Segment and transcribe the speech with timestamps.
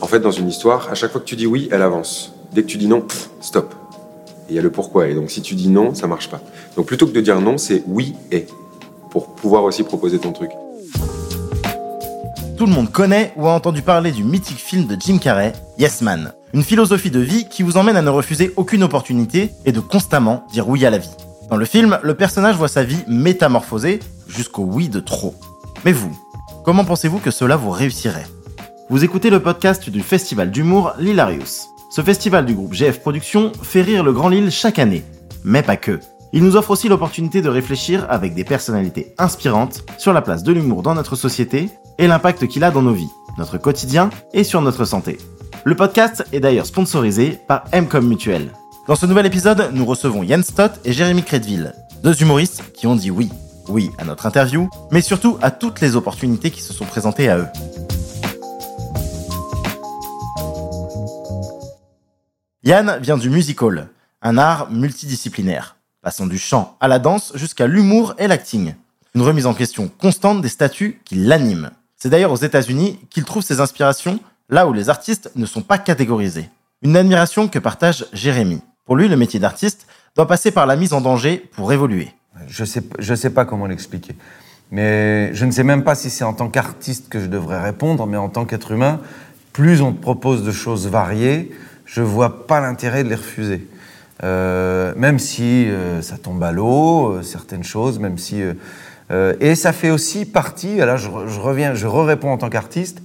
[0.00, 2.32] En fait, dans une histoire, à chaque fois que tu dis oui, elle avance.
[2.52, 3.04] Dès que tu dis non,
[3.40, 3.74] stop.
[4.48, 5.08] Et il y a le pourquoi.
[5.08, 6.40] Et donc si tu dis non, ça marche pas.
[6.76, 8.46] Donc plutôt que de dire non, c'est oui et
[9.10, 10.50] pour pouvoir aussi proposer ton truc.
[12.56, 16.02] Tout le monde connaît ou a entendu parler du mythique film de Jim Carrey, Yes
[16.02, 16.32] Man.
[16.52, 20.44] Une philosophie de vie qui vous emmène à ne refuser aucune opportunité et de constamment
[20.52, 21.10] dire oui à la vie.
[21.48, 25.34] Dans le film, le personnage voit sa vie métamorphosée jusqu'au oui de trop.
[25.84, 26.16] Mais vous,
[26.64, 28.26] comment pensez-vous que cela vous réussirait?
[28.90, 31.68] Vous écoutez le podcast du festival d'humour L'Hilarius.
[31.92, 35.04] Ce festival du groupe GF Productions fait rire le Grand Lille chaque année.
[35.44, 36.00] Mais pas que.
[36.32, 40.50] Il nous offre aussi l'opportunité de réfléchir avec des personnalités inspirantes sur la place de
[40.50, 44.60] l'humour dans notre société et l'impact qu'il a dans nos vies, notre quotidien et sur
[44.60, 45.18] notre santé.
[45.62, 48.50] Le podcast est d'ailleurs sponsorisé par Mcom Mutuel.
[48.88, 52.96] Dans ce nouvel épisode, nous recevons Yann Stott et Jérémy Crédville, deux humoristes qui ont
[52.96, 53.30] dit oui.
[53.68, 57.38] Oui à notre interview, mais surtout à toutes les opportunités qui se sont présentées à
[57.38, 57.46] eux.
[62.62, 63.88] Yann vient du musical,
[64.20, 68.74] un art multidisciplinaire, passant du chant à la danse jusqu'à l'humour et l'acting.
[69.14, 71.70] Une remise en question constante des statuts qui l'animent.
[71.96, 75.78] C'est d'ailleurs aux États-Unis qu'il trouve ses inspirations là où les artistes ne sont pas
[75.78, 76.50] catégorisés.
[76.82, 78.60] Une admiration que partage Jérémy.
[78.84, 82.12] Pour lui, le métier d'artiste doit passer par la mise en danger pour évoluer.
[82.46, 84.14] Je sais, je sais pas comment l'expliquer.
[84.70, 88.06] Mais je ne sais même pas si c'est en tant qu'artiste que je devrais répondre,
[88.06, 89.00] mais en tant qu'être humain,
[89.54, 91.50] plus on te propose de choses variées,
[91.90, 93.66] je vois pas l'intérêt de les refuser.
[94.22, 98.42] Euh, même si euh, ça tombe à l'eau, euh, certaines choses, même si.
[99.40, 103.02] et ça fait aussi partie, là je, je reviens, je réponds en tant qu'artiste.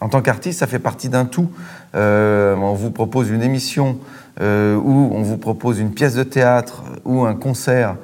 [0.00, 1.50] En tant qu'artiste, ça fait partie d'un tout.
[1.94, 3.98] on vous propose une émission
[4.40, 7.96] ou on vous propose une pièce de théâtre ou un concert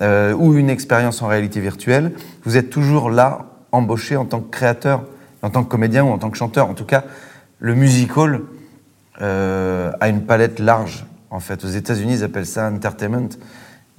[0.00, 2.12] ou une expérience en réalité virtuelle.
[2.44, 5.02] Vous êtes toujours là, embauché en tant que créateur,
[5.42, 6.70] en tant que comédien ou en tant que chanteur.
[6.70, 7.04] En tout cas,
[7.58, 8.40] le musical,
[9.22, 11.06] euh, a une palette large.
[11.30, 13.28] En fait, aux États-Unis, ils appellent ça entertainment.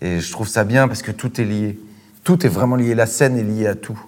[0.00, 1.78] Et je trouve ça bien parce que tout est lié.
[2.24, 2.94] Tout est vraiment lié.
[2.94, 4.00] La scène est liée à tout.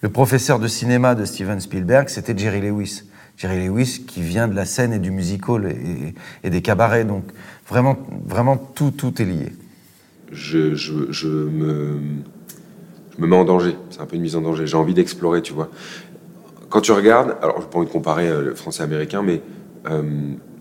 [0.00, 3.02] Le professeur de cinéma de Steven Spielberg, c'était Jerry Lewis.
[3.36, 5.72] Jerry Lewis qui vient de la scène et du musical
[6.44, 7.04] et, des cabarets.
[7.04, 7.24] Donc
[7.68, 7.96] vraiment,
[8.26, 9.52] vraiment tout, tout est lié.
[10.30, 12.00] Je, je, je, me,
[13.16, 13.76] je me mets en danger.
[13.90, 14.66] C'est un peu une mise en danger.
[14.66, 15.68] J'ai envie d'explorer, tu vois.
[16.68, 19.40] Quand tu regardes, alors je n'ai pas envie de comparer euh, le français américain, mais
[19.90, 20.02] euh,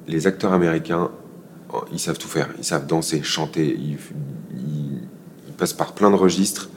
[0.08, 1.12] les acteurs américains,
[1.92, 2.50] ils savent tout faire.
[2.58, 3.78] Ils savent danser, chanter.
[3.80, 3.98] Ils,
[5.58, 6.70] passent par plein de registres.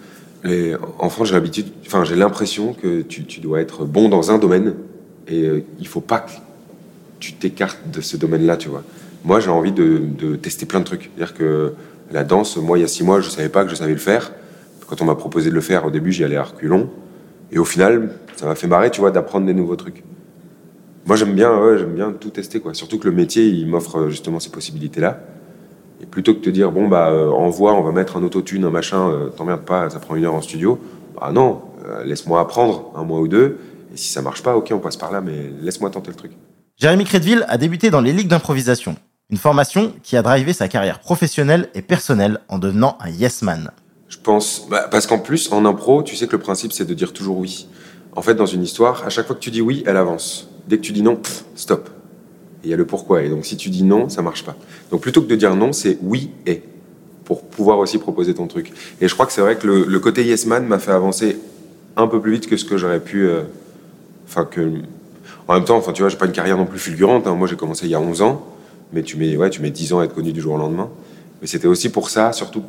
[0.98, 4.74] En France, j'ai l'habitude, enfin, j'ai l'impression que tu, dois être bon dans un domaine
[5.28, 6.30] et euh, il faut pas que
[7.18, 8.82] tu t'écartes de ce domaine-là, tu vois.
[9.24, 11.10] Moi, j'ai envie de, tester plein de trucs.
[11.14, 11.74] C'est-à-dire que
[12.10, 13.98] la danse, moi, il y a six mois, je savais pas que je savais le
[13.98, 14.32] faire.
[14.86, 16.88] Quand on m'a proposé de le faire, au début, j'y allais à reculons.
[17.52, 20.02] Et au final, ça m'a fait marrer, tu vois, d'apprendre des nouveaux trucs.
[21.06, 22.74] Moi, j'aime bien, j'aime bien tout tester, quoi.
[22.74, 25.20] Surtout que le métier, il m'offre euh, justement ces possibilités-là.
[26.02, 28.64] Et plutôt que de te dire, bon, bah, euh, envoie, on va mettre un autotune,
[28.64, 30.78] un machin, euh, t'emmerdes pas, ça prend une heure en studio.
[31.20, 31.60] Bah non,
[32.04, 33.58] laisse-moi apprendre un mois ou deux.
[33.92, 36.32] Et si ça marche pas, ok, on passe par là, mais laisse-moi tenter le truc.
[36.78, 38.96] Jérémy Crédville a débuté dans les ligues d'improvisation,
[39.28, 43.70] une formation qui a drivé sa carrière professionnelle et personnelle en devenant un yes man.
[44.08, 46.94] Je pense, bah, parce qu'en plus, en impro, tu sais que le principe, c'est de
[46.94, 47.68] dire toujours oui.
[48.16, 50.49] En fait, dans une histoire, à chaque fois que tu dis oui, elle avance.
[50.68, 51.18] Dès que tu dis non,
[51.54, 51.90] stop.
[52.64, 53.22] il y a le pourquoi.
[53.22, 54.56] Et donc, si tu dis non, ça marche pas.
[54.90, 56.62] Donc, plutôt que de dire non, c'est oui et
[57.24, 58.72] pour pouvoir aussi proposer ton truc.
[59.00, 61.38] Et je crois que c'est vrai que le, côté yes man m'a fait avancer
[61.96, 63.24] un peu plus vite que ce que j'aurais pu.
[63.26, 63.42] Euh.
[65.48, 67.26] En même temps, enfin, tu vois, j'ai pas une carrière non plus fulgurante.
[67.26, 67.34] Hein.
[67.34, 68.44] Moi, j'ai commencé il y a 11 ans,
[68.92, 70.88] mais tu mets, ouais, tu mets 10 ans à être connu du jour au lendemain.
[71.40, 72.62] Mais c'était aussi pour ça, surtout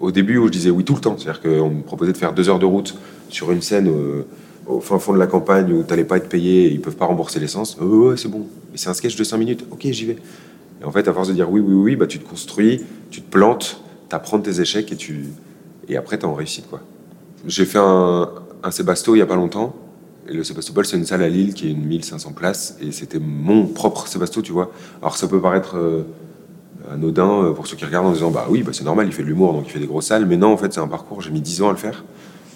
[0.00, 1.16] au début où je disais oui tout le temps.
[1.18, 2.96] C'est-à-dire qu'on me proposait de faire deux heures de route
[3.28, 3.88] sur une scène.
[3.88, 4.26] Euh,
[4.66, 7.40] au fin fond de la campagne où t'allais pas être payé ils peuvent pas rembourser
[7.40, 8.46] l'essence, ouais, c'est bon.
[8.72, 10.16] Mais c'est un sketch de 5 minutes, ok, j'y vais.
[10.80, 13.22] Et en fait, à force de dire oui, oui, oui, bah, tu te construis, tu
[13.22, 15.26] te plantes, t'apprends tes échecs et, tu...
[15.88, 16.68] et après, t'es en réussite.
[16.68, 16.80] quoi.
[17.46, 18.28] J'ai fait un,
[18.62, 19.74] un Sébasto il y a pas longtemps.
[20.28, 22.76] Et le Sébastopol, c'est une salle à Lille qui est une 1500 places.
[22.80, 24.72] Et c'était mon propre Sébasto, tu vois.
[25.00, 26.02] Alors ça peut paraître euh,
[26.90, 29.22] anodin euh, pour ceux qui regardent en disant bah oui, bah, c'est normal, il fait
[29.22, 30.26] de l'humour, donc il fait des grosses salles.
[30.26, 32.04] Mais non, en fait, c'est un parcours, j'ai mis 10 ans à le faire,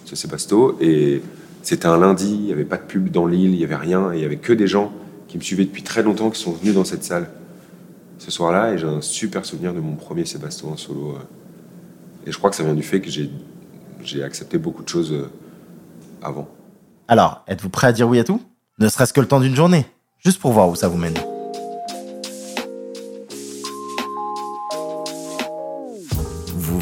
[0.05, 0.76] ce Sébasto.
[0.81, 1.23] Et
[1.62, 4.12] c'était un lundi, il n'y avait pas de pub dans l'île, il n'y avait rien,
[4.12, 4.93] et il n'y avait que des gens
[5.29, 7.31] qui me suivaient depuis très longtemps qui sont venus dans cette salle
[8.19, 11.17] ce soir-là, et j'ai un super souvenir de mon premier Sébastien en solo.
[11.17, 12.27] Euh.
[12.27, 15.31] Et je crois que ça vient du fait que j'ai accepté beaucoup de choses euh,
[16.23, 16.49] avant.
[17.09, 18.43] Alors, êtes-vous prêt à dire oui à tout?
[18.79, 19.87] Ne serait-ce que le temps d'une journée,
[20.19, 21.15] juste pour voir où ça vous mène.